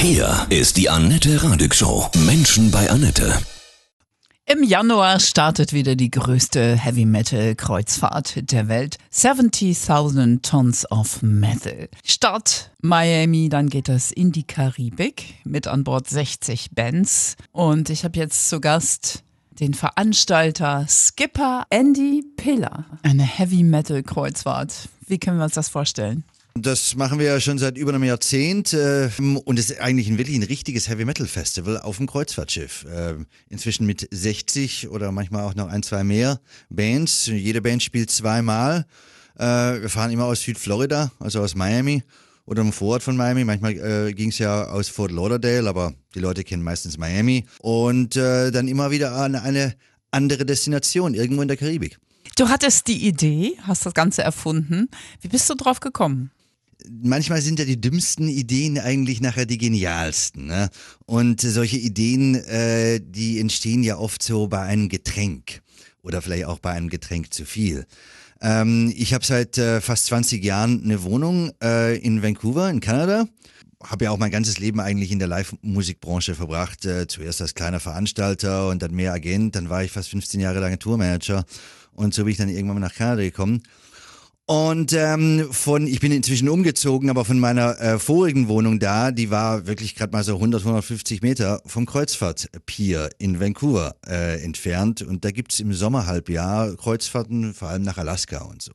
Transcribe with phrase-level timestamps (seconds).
[0.00, 2.08] Hier ist die Annette Radig Show.
[2.24, 3.36] Menschen bei Annette.
[4.46, 8.96] Im Januar startet wieder die größte Heavy Metal Kreuzfahrt der Welt.
[9.12, 11.88] 70.000 Tons of Metal.
[12.04, 17.34] Start Miami, dann geht es in die Karibik mit an Bord 60 Bands.
[17.50, 19.24] Und ich habe jetzt zu Gast
[19.58, 22.86] den Veranstalter Skipper Andy Piller.
[23.02, 24.88] Eine Heavy Metal Kreuzfahrt.
[25.08, 26.22] Wie können wir uns das vorstellen?
[26.62, 29.10] Das machen wir ja schon seit über einem Jahrzehnt äh,
[29.44, 32.84] und es ist eigentlich ein, wirklich ein richtiges Heavy Metal Festival auf dem Kreuzfahrtschiff.
[32.84, 33.14] Äh,
[33.48, 36.40] inzwischen mit 60 oder manchmal auch noch ein, zwei mehr
[36.70, 37.26] Bands.
[37.26, 38.86] Jede Band spielt zweimal.
[39.38, 42.02] Äh, wir fahren immer aus Südflorida, also aus Miami
[42.44, 43.44] oder im Vorort von Miami.
[43.44, 43.72] Manchmal
[44.08, 47.44] äh, ging es ja aus Fort Lauderdale, aber die Leute kennen meistens Miami.
[47.60, 49.74] Und äh, dann immer wieder an eine
[50.10, 51.98] andere Destination, irgendwo in der Karibik.
[52.36, 54.88] Du hattest die Idee, hast das Ganze erfunden.
[55.20, 56.30] Wie bist du drauf gekommen?
[56.88, 60.46] Manchmal sind ja die dümmsten Ideen eigentlich nachher die genialsten.
[60.46, 60.70] Ne?
[61.06, 65.62] Und solche Ideen, äh, die entstehen ja oft so bei einem Getränk
[66.02, 67.86] oder vielleicht auch bei einem Getränk zu viel.
[68.40, 73.26] Ähm, ich habe seit äh, fast 20 Jahren eine Wohnung äh, in Vancouver in Kanada.
[73.82, 76.84] Habe ja auch mein ganzes Leben eigentlich in der Live-Musikbranche verbracht.
[76.84, 79.56] Äh, zuerst als kleiner Veranstalter und dann mehr Agent.
[79.56, 81.44] Dann war ich fast 15 Jahre lang Tourmanager.
[81.92, 83.62] Und so bin ich dann irgendwann mal nach Kanada gekommen.
[84.50, 89.30] Und ähm, von, ich bin inzwischen umgezogen, aber von meiner äh, vorigen Wohnung da, die
[89.30, 95.02] war wirklich gerade mal so 100, 150 Meter vom Kreuzfahrt-Pier in Vancouver äh, entfernt.
[95.02, 98.72] Und da gibt's im Sommerhalbjahr Kreuzfahrten, vor allem nach Alaska und so.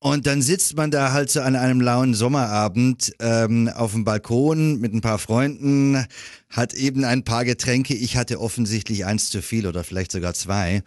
[0.00, 4.80] Und dann sitzt man da halt so an einem lauen Sommerabend ähm, auf dem Balkon
[4.80, 6.04] mit ein paar Freunden,
[6.50, 7.94] hat eben ein paar Getränke.
[7.94, 10.82] Ich hatte offensichtlich eins zu viel oder vielleicht sogar zwei.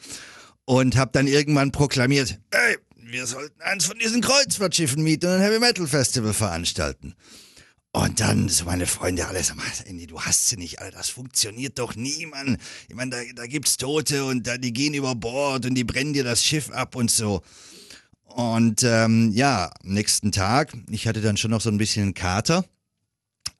[0.65, 2.75] Und habe dann irgendwann proklamiert, ey,
[3.11, 7.15] wir sollten eins von diesen Kreuzfahrtschiffen mieten und ein Heavy Metal Festival veranstalten.
[7.91, 9.61] Und dann so meine Freunde alle sagen,
[10.07, 12.57] du hast sie nicht, Alter, das funktioniert doch nie, Mann.
[12.89, 16.13] Ich meine, da, da gibt's Tote und da, die gehen über Bord und die brennen
[16.13, 17.41] dir das Schiff ab und so.
[18.25, 22.13] Und ähm, ja, am nächsten Tag, ich hatte dann schon noch so ein bisschen einen
[22.13, 22.65] Kater,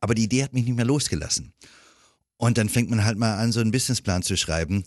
[0.02, 1.53] aber die Idee hat mich nicht mehr losgelassen.
[2.35, 4.84] Und dann fängt man halt mal an, so einen Businessplan zu schreiben.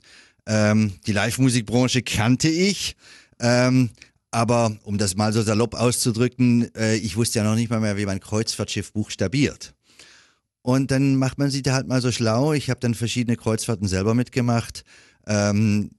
[0.46, 2.94] Ähm, die Live-Musikbranche kannte ich.
[3.40, 3.90] Ähm,
[4.30, 7.96] aber um das mal so salopp auszudrücken, äh, ich wusste ja noch nicht mal mehr,
[7.96, 9.74] wie man Kreuzfahrtschiff buchstabiert.
[10.62, 12.52] Und dann macht man sich da halt mal so schlau.
[12.52, 14.84] Ich habe dann verschiedene Kreuzfahrten selber mitgemacht.
[15.26, 15.90] Ähm,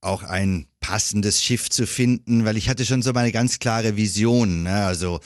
[0.00, 4.62] auch ein passendes Schiff zu finden, weil ich hatte schon so meine ganz klare Vision.
[4.62, 4.84] Ne?
[4.84, 5.20] Also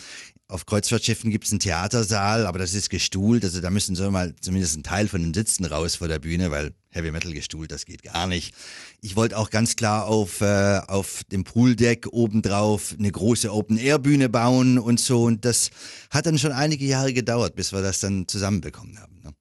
[0.48, 3.44] auf Kreuzfahrtschiffen gibt es einen Theatersaal, aber das ist gestuhlt.
[3.44, 6.50] Also da müssen so mal zumindest ein Teil von den Sitzen raus vor der Bühne,
[6.50, 8.54] weil Heavy Metal gestuhlt, das geht gar nicht.
[9.00, 14.78] Ich wollte auch ganz klar auf, äh, auf dem Pooldeck obendrauf eine große Open-Air-Bühne bauen
[14.78, 15.24] und so.
[15.24, 15.70] Und das
[16.10, 19.20] hat dann schon einige Jahre gedauert, bis wir das dann zusammenbekommen haben.
[19.22, 19.32] Ne?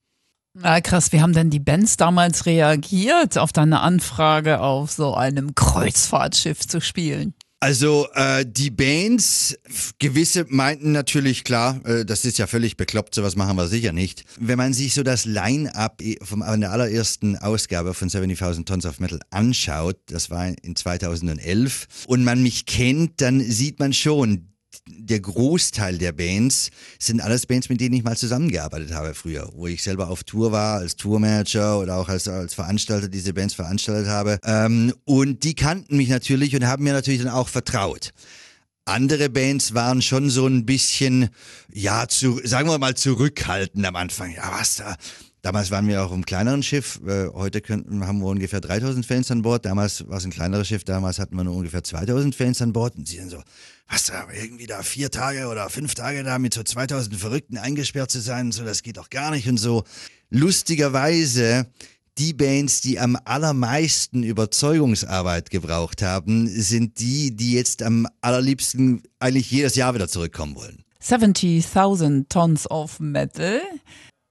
[0.62, 5.54] Ah, krass, wie haben denn die Bands damals reagiert auf deine Anfrage, auf so einem
[5.54, 7.34] Kreuzfahrtschiff zu spielen?
[7.62, 9.54] Also äh, die Bands,
[9.98, 14.24] gewisse meinten natürlich klar, äh, das ist ja völlig bekloppt, sowas machen wir sicher nicht.
[14.38, 19.20] Wenn man sich so das Line-Up von der allerersten Ausgabe von 70.000 Tons of Metal
[19.28, 24.48] anschaut, das war in 2011, und man mich kennt, dann sieht man schon,
[24.86, 29.66] der Großteil der Bands sind alles Bands, mit denen ich mal zusammengearbeitet habe früher, wo
[29.66, 34.08] ich selber auf Tour war, als Tourmanager oder auch als, als Veranstalter diese Bands veranstaltet
[34.08, 34.38] habe.
[34.44, 38.10] Ähm, und die kannten mich natürlich und haben mir natürlich dann auch vertraut.
[38.84, 41.28] Andere Bands waren schon so ein bisschen,
[41.72, 44.34] ja, zu, sagen wir mal, zurückhaltend am Anfang.
[44.34, 44.96] Ja, was da?
[45.42, 47.00] Damals waren wir auch im kleineren Schiff.
[47.06, 49.64] Äh, heute könnten, haben wir ungefähr 3000 Fans an Bord.
[49.64, 50.84] Damals war es ein kleineres Schiff.
[50.84, 52.96] Damals hatten wir nur ungefähr 2000 Fans an Bord.
[52.96, 53.42] Und sie sind so,
[53.88, 58.10] was da, irgendwie da vier Tage oder fünf Tage da mit so 2000 Verrückten eingesperrt
[58.10, 59.84] zu sein und so, das geht doch gar nicht und so.
[60.28, 61.66] Lustigerweise,
[62.18, 69.50] die Bands, die am allermeisten Überzeugungsarbeit gebraucht haben, sind die, die jetzt am allerliebsten eigentlich
[69.50, 70.84] jedes Jahr wieder zurückkommen wollen.
[71.02, 73.62] 70.000 Tons of Metal.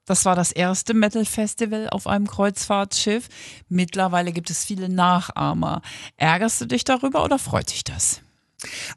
[0.06, 3.28] Das war das erste Metal Festival auf einem Kreuzfahrtschiff.
[3.68, 5.82] Mittlerweile gibt es viele Nachahmer.
[6.16, 8.20] Ärgerst du dich darüber oder freut dich das?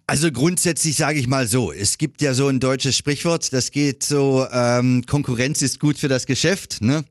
[0.07, 4.03] Also grundsätzlich sage ich mal so, es gibt ja so ein deutsches Sprichwort, das geht
[4.03, 6.81] so, ähm, Konkurrenz ist gut für das Geschäft.
[6.81, 7.05] Ne?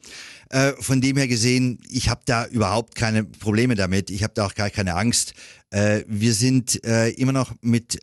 [0.53, 4.45] Äh, von dem her gesehen, ich habe da überhaupt keine Probleme damit, ich habe da
[4.45, 5.33] auch gar keine Angst.
[5.71, 7.99] Äh, wir sind äh, immer noch mit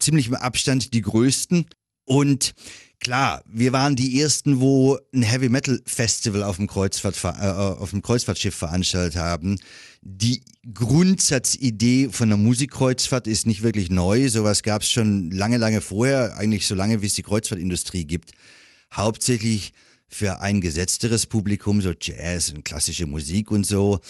[0.00, 1.66] ziemlichem Abstand die Größten
[2.06, 2.54] und
[3.00, 7.90] Klar, wir waren die ersten, wo ein Heavy Metal Festival auf dem, Kreuzfahrt, äh, auf
[7.90, 9.58] dem Kreuzfahrtschiff veranstaltet haben.
[10.02, 10.42] Die
[10.74, 14.28] Grundsatzidee von der Musikkreuzfahrt ist nicht wirklich neu.
[14.28, 18.32] Sowas gab es schon lange, lange vorher, eigentlich so lange, wie es die Kreuzfahrtindustrie gibt.
[18.92, 19.72] Hauptsächlich
[20.06, 24.00] für ein gesetzteres Publikum, so Jazz und klassische Musik und so.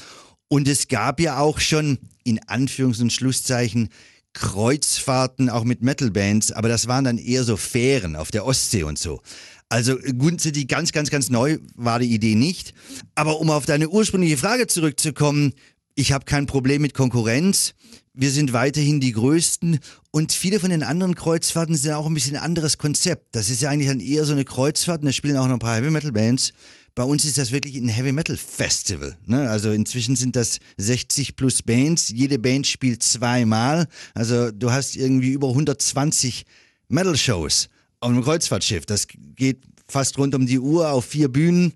[0.49, 3.91] Und es gab ja auch schon in Anführungs- und Schlusszeichen
[4.33, 8.99] Kreuzfahrten auch mit Metalbands, aber das waren dann eher so Fähren auf der Ostsee und
[8.99, 9.21] so.
[9.69, 12.75] Also grundsätzlich ganz, ganz, ganz neu war die Idee nicht.
[13.15, 15.55] Aber um auf deine ursprüngliche Frage zurückzukommen,
[15.95, 17.75] ich habe kein Problem mit Konkurrenz.
[18.13, 19.79] Wir sind weiterhin die Größten
[20.11, 23.35] und viele von den anderen Kreuzfahrten sind auch ein bisschen anderes Konzept.
[23.37, 25.61] Das ist ja eigentlich dann eher so eine Kreuzfahrt und da spielen auch noch ein
[25.61, 26.53] paar Heavy Metal Bands.
[27.01, 29.17] Bei uns ist das wirklich ein Heavy Metal Festival.
[29.25, 29.49] Ne?
[29.49, 32.11] Also inzwischen sind das 60 plus Bands.
[32.11, 33.89] Jede Band spielt zweimal.
[34.13, 36.45] Also du hast irgendwie über 120
[36.89, 37.71] Metal Shows
[38.01, 38.85] auf einem Kreuzfahrtschiff.
[38.85, 41.73] Das geht fast rund um die Uhr auf vier Bühnen.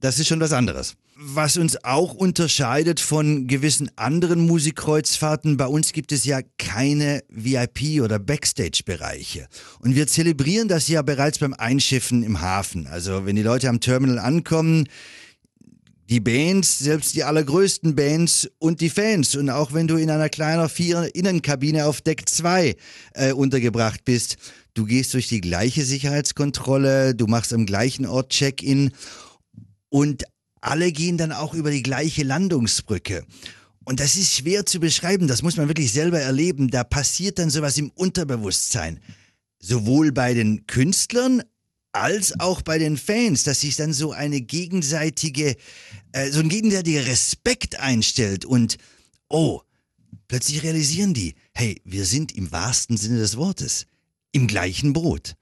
[0.00, 5.92] Das ist schon was anderes was uns auch unterscheidet von gewissen anderen Musikkreuzfahrten, bei uns
[5.92, 9.48] gibt es ja keine VIP- oder Backstage-Bereiche.
[9.80, 12.86] Und wir zelebrieren das ja bereits beim Einschiffen im Hafen.
[12.86, 14.88] Also wenn die Leute am Terminal ankommen,
[16.08, 19.34] die Bands, selbst die allergrößten Bands und die Fans.
[19.34, 22.76] Und auch wenn du in einer kleinen Vier-Innenkabine auf Deck 2
[23.14, 24.36] äh, untergebracht bist,
[24.74, 28.92] du gehst durch die gleiche Sicherheitskontrolle, du machst am gleichen Ort Check-in
[29.90, 30.22] und
[30.60, 33.24] alle gehen dann auch über die gleiche Landungsbrücke.
[33.84, 36.68] Und das ist schwer zu beschreiben, das muss man wirklich selber erleben.
[36.68, 39.00] Da passiert dann sowas im Unterbewusstsein.
[39.60, 41.42] Sowohl bei den Künstlern
[41.92, 45.56] als auch bei den Fans, dass sich dann so eine gegenseitige,
[46.12, 48.76] äh, so ein gegenseitiger Respekt einstellt und
[49.28, 49.62] oh,
[50.28, 53.86] plötzlich realisieren die, hey, wir sind im wahrsten Sinne des Wortes
[54.32, 55.34] im gleichen Boot.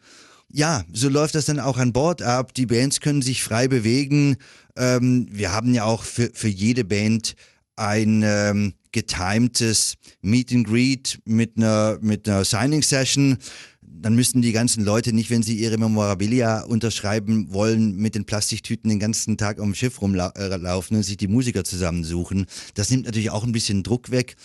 [0.52, 2.54] Ja, so läuft das dann auch an Bord ab.
[2.54, 4.36] Die Bands können sich frei bewegen.
[4.76, 7.34] Ähm, wir haben ja auch für, für jede Band
[7.76, 13.36] ein ähm, getimtes Meet and Greet mit einer, mit einer Signing Session.
[13.82, 18.88] Dann müssen die ganzen Leute nicht, wenn sie ihre Memorabilia unterschreiben wollen, mit den Plastiktüten
[18.88, 22.46] den ganzen Tag am Schiff rumlaufen und sich die Musiker zusammensuchen.
[22.74, 24.36] Das nimmt natürlich auch ein bisschen Druck weg.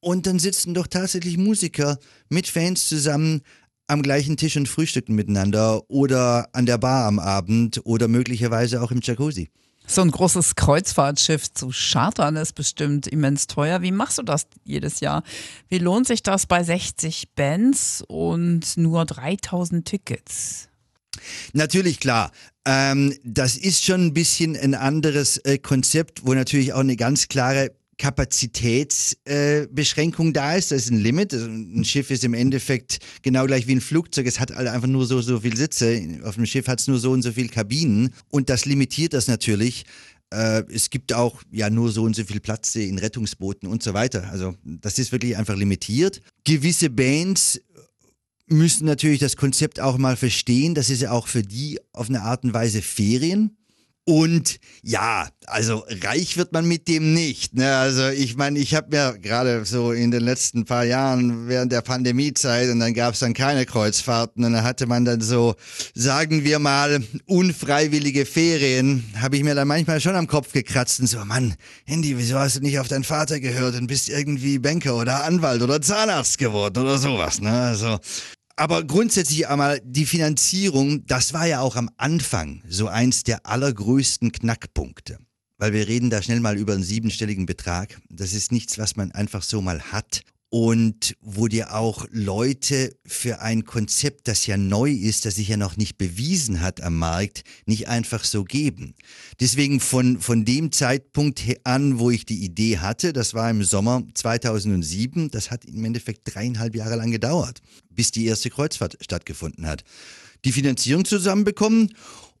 [0.00, 1.98] Und dann sitzen doch tatsächlich Musiker
[2.28, 3.42] mit Fans zusammen,
[3.86, 8.90] am gleichen Tisch und frühstücken miteinander oder an der Bar am Abend oder möglicherweise auch
[8.90, 9.50] im Jacuzzi.
[9.86, 13.82] So ein großes Kreuzfahrtschiff zu chartern ist bestimmt immens teuer.
[13.82, 15.22] Wie machst du das jedes Jahr?
[15.68, 20.68] Wie lohnt sich das bei 60 Bands und nur 3000 Tickets?
[21.52, 22.32] Natürlich klar.
[22.64, 27.28] Ähm, das ist schon ein bisschen ein anderes äh, Konzept, wo natürlich auch eine ganz
[27.28, 30.72] klare Kapazitätsbeschränkung äh, da ist.
[30.72, 31.32] Das ist ein Limit.
[31.32, 34.26] Also ein Schiff ist im Endeffekt genau gleich wie ein Flugzeug.
[34.26, 36.20] Es hat halt einfach nur so, so viel Sitze.
[36.24, 38.12] Auf dem Schiff hat es nur so und so viel Kabinen.
[38.28, 39.84] Und das limitiert das natürlich.
[40.32, 43.94] Äh, es gibt auch ja nur so und so viel Platz in Rettungsbooten und so
[43.94, 44.28] weiter.
[44.32, 46.20] Also das ist wirklich einfach limitiert.
[46.42, 47.60] Gewisse Bands
[48.48, 50.74] müssen natürlich das Konzept auch mal verstehen.
[50.74, 53.56] Das ist ja auch für die auf eine Art und Weise Ferien.
[54.04, 57.54] Und ja, also reich wird man mit dem nicht.
[57.54, 57.72] Ne?
[57.76, 61.82] Also ich meine, ich habe mir gerade so in den letzten paar Jahren während der
[61.82, 65.54] Pandemiezeit und dann gab es dann keine Kreuzfahrten und dann hatte man dann so,
[65.94, 71.06] sagen wir mal, unfreiwillige Ferien, habe ich mir dann manchmal schon am Kopf gekratzt und
[71.06, 71.54] so, Mann,
[71.86, 75.62] Handy, wieso hast du nicht auf deinen Vater gehört und bist irgendwie Banker oder Anwalt
[75.62, 77.40] oder Zahnarzt geworden oder sowas.
[77.40, 77.52] Ne?
[77.52, 78.00] Also
[78.56, 84.32] aber grundsätzlich einmal die Finanzierung, das war ja auch am Anfang so eins der allergrößten
[84.32, 85.18] Knackpunkte.
[85.58, 88.00] Weil wir reden da schnell mal über einen siebenstelligen Betrag.
[88.08, 90.22] Das ist nichts, was man einfach so mal hat
[90.54, 95.56] und wo dir auch Leute für ein Konzept, das ja neu ist, das sich ja
[95.56, 98.94] noch nicht bewiesen hat am Markt, nicht einfach so geben.
[99.40, 104.02] Deswegen von, von dem Zeitpunkt an, wo ich die Idee hatte, das war im Sommer
[104.12, 109.84] 2007, das hat im Endeffekt dreieinhalb Jahre lang gedauert, bis die erste Kreuzfahrt stattgefunden hat.
[110.44, 111.94] Die Finanzierung zusammenbekommen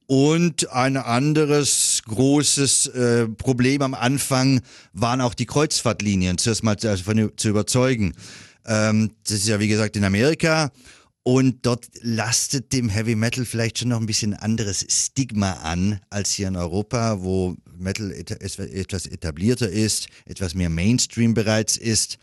[0.06, 4.60] und ein anderes großes äh, Problem am Anfang
[4.92, 8.14] waren auch die Kreuzfahrtlinien, zuerst mal davon zu überzeugen.
[8.66, 10.70] Ähm, das ist ja wie gesagt in Amerika
[11.24, 16.32] und dort lastet dem Heavy Metal vielleicht schon noch ein bisschen anderes Stigma an als
[16.32, 22.18] hier in Europa, wo Metal etwas etablierter ist, etwas mehr Mainstream bereits ist.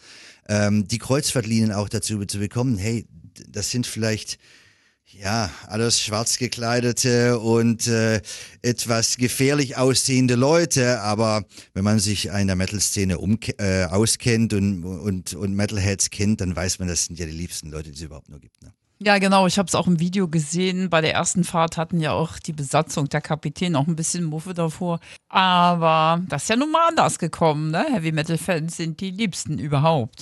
[0.50, 3.05] Ähm, die Kreuzfahrtlinien auch dazu zu bekommen, hey,
[3.48, 4.38] das sind vielleicht
[5.13, 8.22] ja, alles schwarz gekleidete und äh,
[8.62, 13.18] etwas gefährlich aussehende Leute, aber wenn man sich in der Metal-Szene
[13.58, 17.70] äh, auskennt und, und, und Metalheads kennt, dann weiß man, das sind ja die liebsten
[17.70, 18.62] Leute, die es überhaupt nur gibt.
[18.62, 18.72] Ne?
[19.01, 19.48] Ja, genau.
[19.48, 20.89] Ich habe es auch im Video gesehen.
[20.89, 24.54] Bei der ersten Fahrt hatten ja auch die Besatzung, der Kapitän, auch ein bisschen Muffe
[24.54, 25.00] davor.
[25.30, 27.72] Aber das ist ja nun mal anders gekommen.
[27.72, 27.86] Ne?
[27.94, 30.22] Heavy Metal-Fans sind die liebsten überhaupt.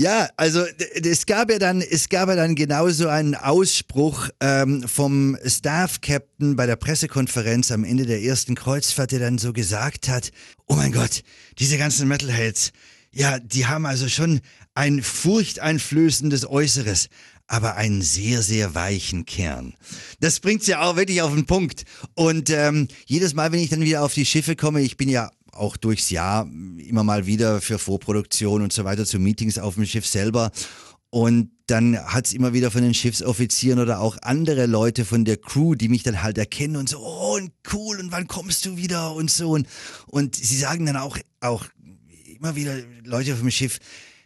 [0.00, 0.64] Ja, also
[0.94, 6.56] es gab ja dann, es gab ja dann genauso einen Ausspruch ähm, vom Staff Captain
[6.56, 10.30] bei der Pressekonferenz am Ende der ersten Kreuzfahrt, der dann so gesagt hat:
[10.66, 11.22] Oh mein Gott,
[11.58, 12.72] diese ganzen Metalheads,
[13.12, 14.40] ja, die haben also schon
[14.72, 17.10] ein furchteinflößendes Äußeres,
[17.46, 19.74] aber einen sehr, sehr weichen Kern.
[20.20, 21.84] Das bringt's ja auch wirklich auf den Punkt.
[22.14, 25.30] Und ähm, jedes Mal, wenn ich dann wieder auf die Schiffe komme, ich bin ja
[25.52, 29.86] auch durchs Jahr immer mal wieder für Vorproduktion und so weiter zu Meetings auf dem
[29.86, 30.50] Schiff selber.
[31.10, 35.74] Und dann hat's immer wieder von den Schiffsoffizieren oder auch andere Leute von der Crew,
[35.74, 39.12] die mich dann halt erkennen und so, oh, und cool, und wann kommst du wieder
[39.14, 39.50] und so.
[39.50, 39.66] Und,
[40.06, 41.64] und sie sagen dann auch, auch
[42.38, 43.78] immer wieder Leute auf dem Schiff,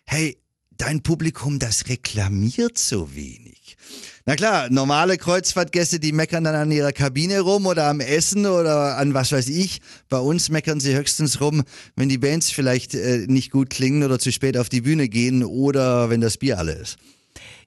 [0.05, 0.39] hey,
[0.77, 3.44] dein Publikum, das reklamiert so wenig.
[4.27, 8.97] Na klar, normale Kreuzfahrtgäste, die meckern dann an ihrer Kabine rum oder am Essen oder
[8.97, 9.83] an was weiß ich.
[10.09, 11.63] Bei uns meckern sie höchstens rum,
[11.95, 15.45] wenn die Bands vielleicht äh, nicht gut klingen oder zu spät auf die Bühne gehen
[15.45, 16.97] oder wenn das Bier alle ist.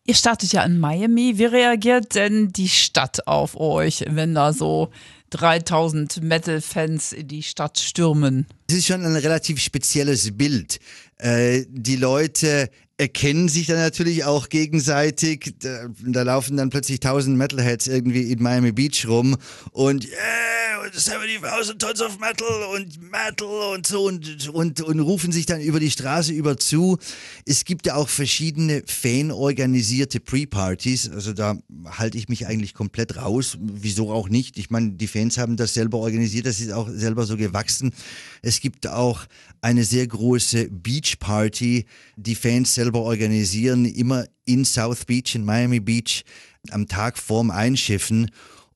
[0.03, 1.37] Ihr startet ja in Miami.
[1.37, 4.89] Wie reagiert denn die Stadt auf euch, wenn da so
[5.29, 8.47] 3000 Metal-Fans in die Stadt stürmen?
[8.69, 10.79] Es ist schon ein relativ spezielles Bild.
[11.19, 15.55] Äh, die Leute erkennen sich dann natürlich auch gegenseitig.
[15.59, 19.37] Da, da, laufen dann plötzlich tausend Metalheads irgendwie in Miami Beach rum
[19.71, 20.57] und yeah,
[20.89, 25.79] 70.000 Tons of Metal und Metal und so und, und, und rufen sich dann über
[25.79, 26.97] die Straße über zu.
[27.45, 33.57] Es gibt ja auch verschiedene fanorganisierte Pre-Partys, also da halte ich mich eigentlich komplett raus.
[33.59, 34.57] Wieso auch nicht?
[34.57, 37.93] Ich meine, die Fans haben das selber organisiert, das ist auch selber so gewachsen.
[38.41, 39.25] Es gibt auch
[39.61, 41.85] eine sehr große Beach Party,
[42.15, 46.23] die Fans selber organisieren, immer in South Beach, in Miami Beach,
[46.71, 48.31] am Tag vorm Einschiffen.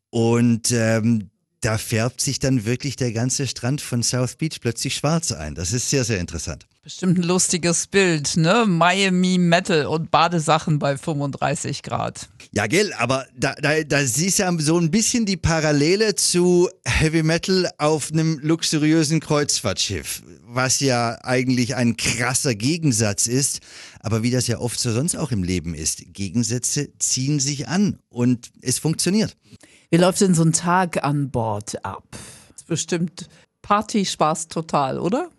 [0.10, 1.30] Und ähm,
[1.62, 5.56] da färbt sich dann wirklich der ganze Strand von South Beach plötzlich schwarz ein.
[5.56, 6.68] Das ist sehr, sehr interessant.
[6.84, 8.66] Bestimmt ein lustiges Bild, ne?
[8.68, 12.28] Miami Metal und Badesachen bei 35 Grad.
[12.54, 17.22] Ja, gell, aber da, da, da siehst du so ein bisschen die Parallele zu Heavy
[17.22, 23.60] Metal auf einem luxuriösen Kreuzfahrtschiff, was ja eigentlich ein krasser Gegensatz ist.
[24.00, 28.00] Aber wie das ja oft so sonst auch im Leben ist, Gegensätze ziehen sich an
[28.10, 29.38] und es funktioniert.
[29.92, 32.08] Wie läuft denn so ein Tag an Bord ab?
[32.12, 33.30] Das ist bestimmt
[33.62, 35.30] Party-Spaß total, oder?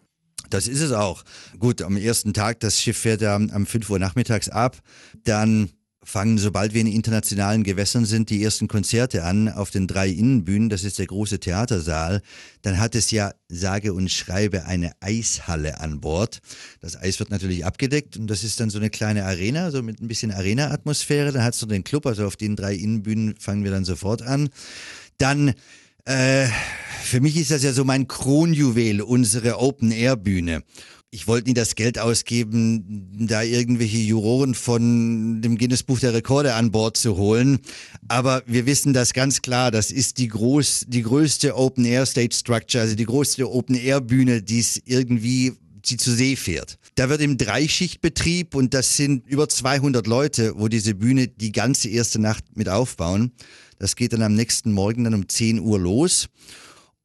[0.53, 1.25] Das ist es auch.
[1.59, 4.83] Gut, am ersten Tag, das Schiff fährt ja um 5 Uhr nachmittags ab.
[5.25, 5.71] Dann
[6.05, 10.69] fangen, sobald wir in internationalen Gewässern sind, die ersten Konzerte an auf den drei Innenbühnen.
[10.69, 12.21] Das ist der große Theatersaal.
[12.61, 16.41] Dann hat es ja sage und schreibe eine Eishalle an Bord.
[16.81, 20.03] Das Eis wird natürlich abgedeckt und das ist dann so eine kleine Arena, so mit
[20.03, 21.33] ein bisschen Arena-Atmosphäre.
[21.33, 24.21] Dann hat es noch den Club, also auf den drei Innenbühnen fangen wir dann sofort
[24.21, 24.51] an.
[25.17, 25.55] Dann
[26.05, 26.47] äh,
[27.03, 30.63] für mich ist das ja so mein Kronjuwel, unsere Open-Air-Bühne.
[31.11, 36.55] Ich wollte nie das Geld ausgeben, da irgendwelche Juroren von dem Guinness Buch der Rekorde
[36.55, 37.59] an Bord zu holen.
[38.09, 39.71] Aber wir wissen das ganz klar.
[39.71, 44.01] Das ist die, groß, die größte Open Air Stage Structure, also die größte Open Air
[44.01, 45.53] Bühne, die es irgendwie
[45.87, 46.79] sie zu See fährt.
[46.95, 51.89] Da wird im Dreischichtbetrieb und das sind über 200 Leute, wo diese Bühne die ganze
[51.89, 53.33] erste Nacht mit aufbauen.
[53.79, 56.29] Das geht dann am nächsten Morgen dann um 10 Uhr los.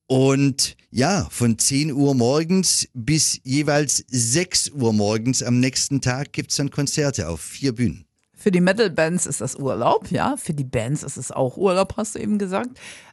[0.08, 6.52] Und ja, von 10 Uhr morgens bis jeweils 6 Uhr morgens am nächsten Tag gibt
[6.52, 8.06] es dann Konzerte auf vier Bühnen.
[8.34, 10.38] Für die Metal-Bands ist das Urlaub, ja.
[10.38, 12.70] Für die Bands ist es auch Urlaub, hast du eben gesagt.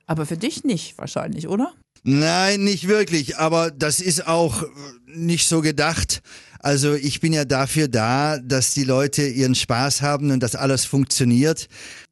[0.06, 1.72] Aber für dich nicht wahrscheinlich, oder?
[2.04, 3.38] Nein, nicht wirklich.
[3.38, 4.62] Aber das ist auch
[5.06, 6.20] nicht so gedacht.
[6.58, 10.84] Also ich bin ja dafür da, dass die Leute ihren Spaß haben und dass alles
[10.84, 11.68] funktioniert.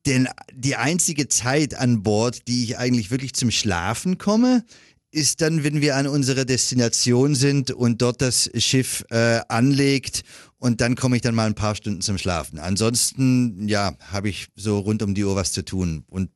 [0.06, 4.64] Denn die einzige Zeit an Bord, die ich eigentlich wirklich zum Schlafen komme,
[5.10, 10.22] ist dann, wenn wir an unserer Destination sind und dort das Schiff äh, anlegt
[10.58, 12.58] und dann komme ich dann mal ein paar Stunden zum Schlafen.
[12.58, 16.04] Ansonsten, ja, habe ich so rund um die Uhr was zu tun.
[16.08, 16.30] Und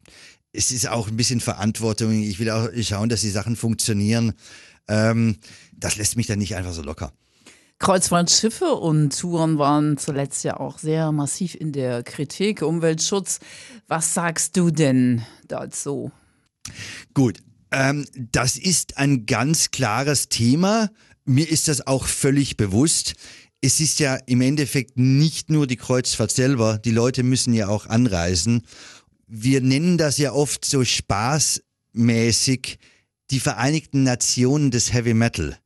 [0.56, 2.22] es ist auch ein bisschen Verantwortung.
[2.22, 4.32] Ich will auch schauen, dass die Sachen funktionieren.
[4.88, 5.36] Ähm,
[5.72, 7.12] das lässt mich dann nicht einfach so locker.
[7.78, 12.62] Kreuzfahrtschiffe und Touren waren zuletzt ja auch sehr massiv in der Kritik.
[12.62, 13.38] Umweltschutz.
[13.86, 16.10] Was sagst du denn dazu?
[17.12, 17.38] Gut,
[17.70, 20.88] ähm, das ist ein ganz klares Thema.
[21.26, 23.14] Mir ist das auch völlig bewusst.
[23.60, 26.78] Es ist ja im Endeffekt nicht nur die Kreuzfahrt selber.
[26.78, 28.62] Die Leute müssen ja auch anreisen.
[29.26, 32.78] Wir nennen das ja oft so spaßmäßig
[33.30, 35.56] die Vereinigten Nationen des Heavy Metal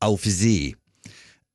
[0.00, 0.76] auf See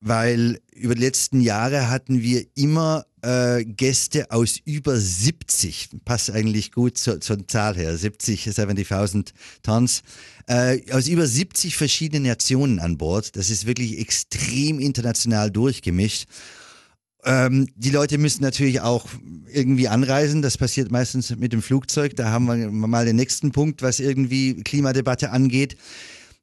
[0.02, 6.72] weil über die letzten Jahre hatten wir immer äh, Gäste aus über 70, passt eigentlich
[6.72, 9.28] gut zur, zur Zahl her, 70, 70.000
[9.62, 10.02] Tons,
[10.48, 13.36] äh, aus über 70 verschiedenen Nationen an Bord.
[13.36, 16.26] Das ist wirklich extrem international durchgemischt.
[17.24, 19.06] Ähm, die Leute müssen natürlich auch
[19.52, 20.42] irgendwie anreisen.
[20.42, 22.16] Das passiert meistens mit dem Flugzeug.
[22.16, 25.76] Da haben wir mal den nächsten Punkt, was irgendwie Klimadebatte angeht.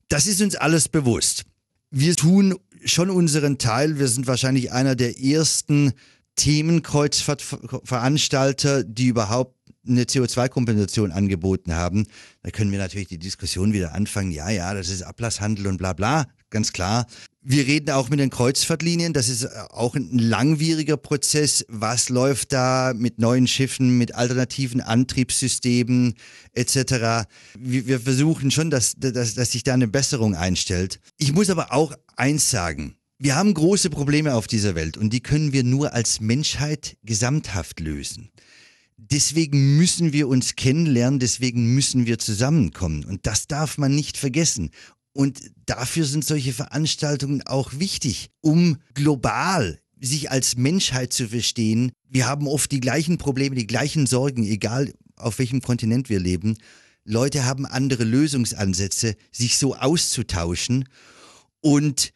[0.07, 1.43] Das ist uns alles bewusst.
[1.91, 2.55] Wir tun
[2.85, 3.99] schon unseren Teil.
[3.99, 5.91] Wir sind wahrscheinlich einer der ersten
[6.35, 12.07] Themenkreuzfahrtveranstalter, die überhaupt eine CO2-Kompensation angeboten haben.
[12.43, 14.31] Da können wir natürlich die Diskussion wieder anfangen.
[14.31, 17.05] Ja, ja, das ist Ablasshandel und bla bla, ganz klar.
[17.41, 19.13] Wir reden auch mit den Kreuzfahrtlinien.
[19.13, 21.65] Das ist auch ein langwieriger Prozess.
[21.69, 26.15] Was läuft da mit neuen Schiffen, mit alternativen Antriebssystemen
[26.53, 27.27] etc.
[27.57, 30.99] Wir, versuchen schon, dass, dass, dass sich da eine Besserung einstellt.
[31.17, 32.95] Ich muss aber auch eins sagen.
[33.17, 37.79] Wir haben große Probleme auf dieser Welt und die können wir nur als Menschheit gesamthaft
[37.79, 38.31] lösen.
[39.01, 43.05] Deswegen müssen wir uns kennenlernen, deswegen müssen wir zusammenkommen.
[43.05, 44.71] Und das darf man nicht vergessen.
[45.13, 51.91] Und dafür sind solche Veranstaltungen auch wichtig, um global sich als Menschheit zu verstehen.
[52.09, 56.57] Wir haben oft die gleichen Probleme, die gleichen Sorgen, egal auf welchem Kontinent wir leben.
[57.05, 60.89] Leute haben andere Lösungsansätze, sich so auszutauschen.
[61.61, 62.11] Und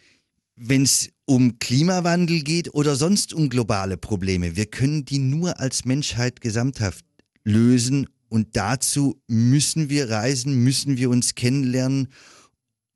[0.56, 5.86] wenn es um Klimawandel geht oder sonst um globale Probleme, wir können die nur als
[5.86, 7.06] Menschheit gesamthaft
[7.44, 8.08] lösen.
[8.30, 12.08] Und dazu müssen wir reisen, müssen wir uns kennenlernen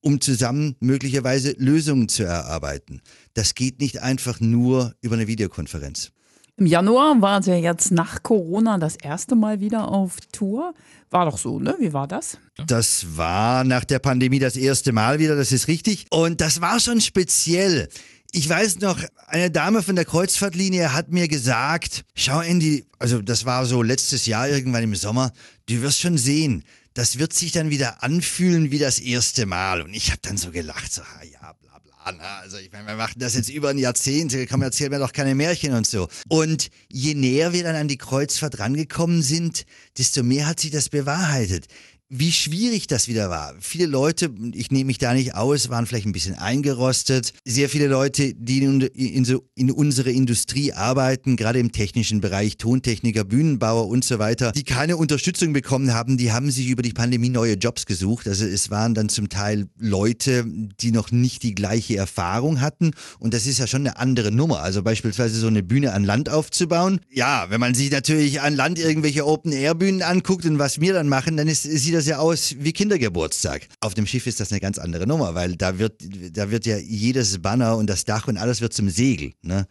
[0.01, 3.01] um zusammen möglicherweise Lösungen zu erarbeiten.
[3.33, 6.11] Das geht nicht einfach nur über eine Videokonferenz.
[6.55, 10.73] Im Januar war sie jetzt nach Corona das erste Mal wieder auf Tour.
[11.11, 11.75] War doch so, ne?
[11.79, 12.39] Wie war das?
[12.65, 16.07] Das war nach der Pandemie das erste Mal wieder, das ist richtig.
[16.09, 17.89] Und das war schon speziell.
[18.31, 23.45] Ich weiß noch, eine Dame von der Kreuzfahrtlinie hat mir gesagt, schau Andy, also das
[23.45, 25.31] war so letztes Jahr irgendwann im Sommer,
[25.67, 29.81] du wirst schon sehen, das wird sich dann wieder anfühlen wie das erste Mal.
[29.81, 32.11] Und ich habe dann so gelacht, so, ja, bla bla.
[32.17, 35.13] Na, also ich meine, wir machen das jetzt über ein Jahrzehnt, komm, erzählen mir doch
[35.13, 36.09] keine Märchen und so.
[36.27, 39.65] Und je näher wir dann an die Kreuzfahrt rangekommen sind,
[39.97, 41.67] desto mehr hat sich das bewahrheitet
[42.09, 43.53] wie schwierig das wieder war.
[43.59, 47.33] Viele Leute, ich nehme mich da nicht aus, waren vielleicht ein bisschen eingerostet.
[47.45, 52.57] Sehr viele Leute, die in, in, so, in unsere Industrie arbeiten, gerade im technischen Bereich,
[52.57, 56.93] Tontechniker, Bühnenbauer und so weiter, die keine Unterstützung bekommen haben, die haben sich über die
[56.93, 58.27] Pandemie neue Jobs gesucht.
[58.27, 62.91] Also es waren dann zum Teil Leute, die noch nicht die gleiche Erfahrung hatten.
[63.19, 64.61] Und das ist ja schon eine andere Nummer.
[64.61, 67.01] Also beispielsweise so eine Bühne an Land aufzubauen.
[67.11, 71.35] Ja, wenn man sich natürlich an Land irgendwelche Open-Air-Bühnen anguckt und was wir dann machen,
[71.35, 73.67] dann ist, sieht das ja aus wie Kindergeburtstag.
[73.81, 76.77] Auf dem Schiff ist das eine ganz andere Nummer, weil da wird, da wird ja
[76.77, 79.33] jedes Banner und das Dach und alles wird zum Segel.
[79.41, 79.67] Ne?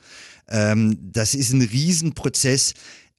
[0.48, 2.74] Ähm, das ist ein Riesenprozess.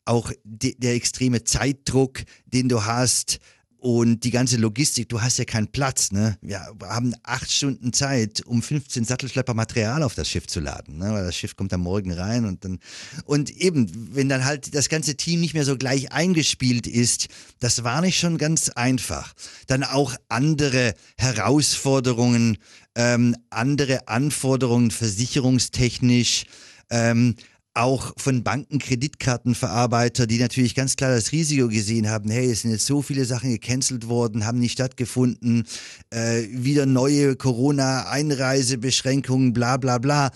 [0.05, 3.39] Auch de, der extreme Zeitdruck, den du hast,
[3.79, 6.37] und die ganze Logistik, du hast ja keinen Platz, ne?
[6.41, 11.11] Wir haben acht Stunden Zeit, um 15 Sattelschlepper Material auf das Schiff zu laden, ne?
[11.13, 12.79] Weil das Schiff kommt am Morgen rein und dann,
[13.25, 17.27] und eben, wenn dann halt das ganze Team nicht mehr so gleich eingespielt ist,
[17.59, 19.33] das war nicht schon ganz einfach.
[19.67, 22.57] Dann auch andere Herausforderungen,
[22.95, 26.45] ähm, andere Anforderungen versicherungstechnisch,
[26.89, 27.35] ähm,
[27.77, 32.71] auch von Banken, Kreditkartenverarbeiter, die natürlich ganz klar das Risiko gesehen haben, hey, es sind
[32.71, 35.65] jetzt so viele Sachen gecancelt worden, haben nicht stattgefunden,
[36.09, 40.31] äh, wieder neue Corona-Einreisebeschränkungen, bla bla bla.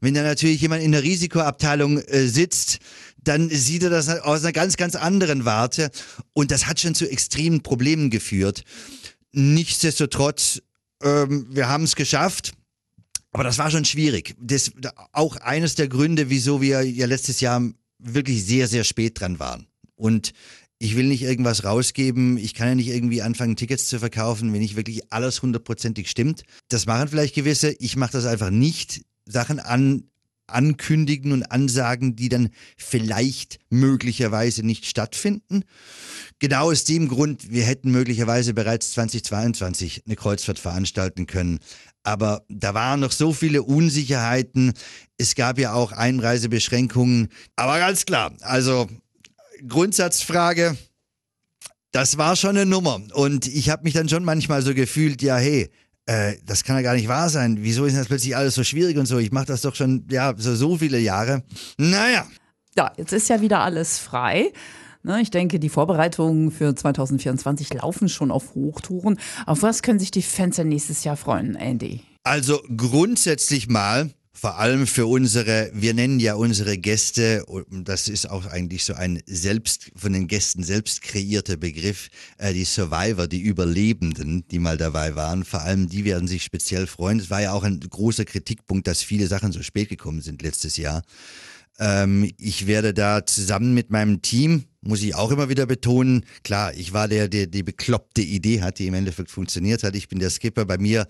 [0.00, 2.78] Wenn da natürlich jemand in der Risikoabteilung äh, sitzt,
[3.22, 5.90] dann sieht er das aus einer ganz, ganz anderen Warte.
[6.32, 8.64] Und das hat schon zu extremen Problemen geführt.
[9.32, 10.62] Nichtsdestotrotz,
[11.02, 12.52] ähm, wir haben es geschafft.
[13.32, 14.34] Aber das war schon schwierig.
[14.40, 14.72] Das
[15.12, 17.62] auch eines der Gründe, wieso wir ja letztes Jahr
[17.98, 19.66] wirklich sehr, sehr spät dran waren.
[19.96, 20.32] Und
[20.78, 22.38] ich will nicht irgendwas rausgeben.
[22.38, 26.44] Ich kann ja nicht irgendwie anfangen, Tickets zu verkaufen, wenn nicht wirklich alles hundertprozentig stimmt.
[26.68, 27.72] Das machen vielleicht gewisse.
[27.80, 29.02] Ich mache das einfach nicht.
[29.26, 30.04] Sachen an,
[30.48, 35.64] ankündigen und ansagen, die dann vielleicht möglicherweise nicht stattfinden.
[36.38, 41.58] Genau aus dem Grund, wir hätten möglicherweise bereits 2022 eine Kreuzfahrt veranstalten können.
[42.02, 44.72] Aber da waren noch so viele Unsicherheiten.
[45.18, 47.28] Es gab ja auch Einreisebeschränkungen.
[47.56, 48.88] Aber ganz klar, also
[49.66, 50.76] Grundsatzfrage,
[51.92, 53.00] das war schon eine Nummer.
[53.14, 55.68] Und ich habe mich dann schon manchmal so gefühlt, ja, hey,
[56.08, 57.58] äh, das kann ja gar nicht wahr sein.
[57.60, 59.18] Wieso ist das plötzlich alles so schwierig und so?
[59.18, 61.42] Ich mache das doch schon, ja, so, so viele Jahre.
[61.76, 62.26] Naja.
[62.74, 64.52] Ja, jetzt ist ja wieder alles frei.
[65.02, 69.18] Ne, ich denke, die Vorbereitungen für 2024 laufen schon auf Hochtouren.
[69.44, 72.00] Auf was können sich die Fans denn nächstes Jahr freuen, Andy?
[72.24, 78.46] Also grundsätzlich mal, vor allem für unsere, wir nennen ja unsere Gäste, das ist auch
[78.46, 84.46] eigentlich so ein selbst, von den Gästen selbst kreierter Begriff, äh, die Survivor, die Überlebenden,
[84.48, 87.18] die mal dabei waren, vor allem die werden sich speziell freuen.
[87.18, 90.76] Es war ja auch ein großer Kritikpunkt, dass viele Sachen so spät gekommen sind letztes
[90.76, 91.02] Jahr.
[91.80, 96.72] Ähm, ich werde da zusammen mit meinem Team, muss ich auch immer wieder betonen, klar,
[96.74, 99.96] ich war der, der die bekloppte Idee hat, die im Endeffekt funktioniert hat.
[99.96, 100.64] Ich bin der Skipper.
[100.64, 101.06] Bei mir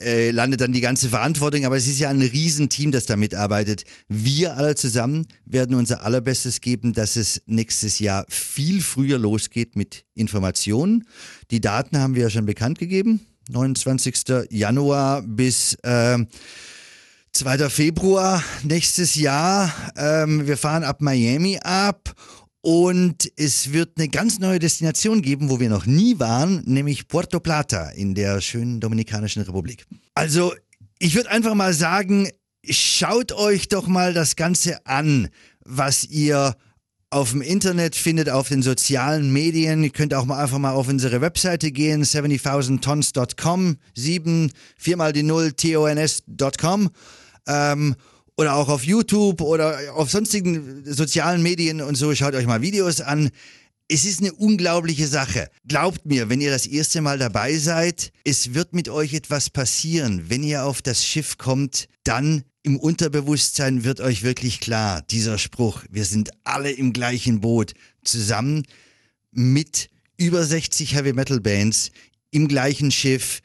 [0.00, 3.84] äh, landet dann die ganze Verantwortung, aber es ist ja ein Riesenteam, das da mitarbeitet.
[4.08, 10.04] Wir alle zusammen werden unser allerbestes geben, dass es nächstes Jahr viel früher losgeht mit
[10.14, 11.06] Informationen.
[11.50, 13.20] Die Daten haben wir ja schon bekannt gegeben.
[13.50, 14.46] 29.
[14.50, 16.18] Januar bis äh,
[17.32, 17.68] 2.
[17.70, 19.72] Februar nächstes Jahr.
[19.96, 22.14] Ähm, wir fahren ab Miami ab
[22.62, 27.40] und es wird eine ganz neue Destination geben, wo wir noch nie waren, nämlich Puerto
[27.40, 29.84] Plata in der schönen Dominikanischen Republik.
[30.14, 30.54] Also,
[31.00, 32.28] ich würde einfach mal sagen,
[32.64, 35.28] schaut euch doch mal das Ganze an,
[35.64, 36.56] was ihr
[37.10, 39.82] auf dem Internet findet, auf den sozialen Medien.
[39.82, 45.52] Ihr könnt auch mal einfach mal auf unsere Webseite gehen, 70,000tons.com, 7, viermal die 0,
[45.52, 46.90] tons.com.
[47.48, 47.96] Ähm,
[48.36, 52.14] oder auch auf YouTube oder auf sonstigen sozialen Medien und so.
[52.14, 53.30] Schaut euch mal Videos an.
[53.88, 55.50] Es ist eine unglaubliche Sache.
[55.68, 60.24] Glaubt mir, wenn ihr das erste Mal dabei seid, es wird mit euch etwas passieren.
[60.28, 65.82] Wenn ihr auf das Schiff kommt, dann im Unterbewusstsein wird euch wirklich klar, dieser Spruch,
[65.90, 68.62] wir sind alle im gleichen Boot, zusammen
[69.32, 71.90] mit über 60 Heavy Metal Bands
[72.30, 73.40] im gleichen Schiff,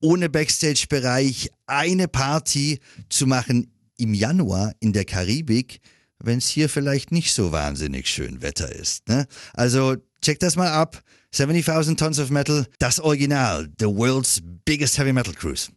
[0.00, 5.80] ohne Backstage-Bereich, eine Party zu machen im Januar in der Karibik,
[6.18, 9.08] wenn es hier vielleicht nicht so wahnsinnig schön Wetter ist.
[9.08, 9.26] Ne?
[9.52, 11.02] Also check das mal ab.
[11.32, 15.70] 70,000 Tons of Metal, das Original, the world's biggest heavy metal cruise.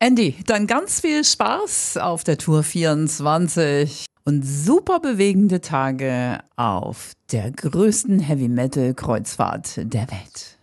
[0.00, 7.50] Andy, dann ganz viel Spaß auf der Tour 24 und super bewegende Tage auf der
[7.52, 10.53] größten Heavy Metal Kreuzfahrt der Welt.